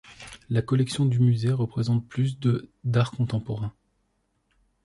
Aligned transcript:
La 0.49 0.63
collection 0.63 1.05
du 1.05 1.19
musée 1.19 1.51
représente 1.51 2.07
plus 2.07 2.39
de 2.39 2.71
d'art 2.83 3.11
contemporain. 3.11 3.71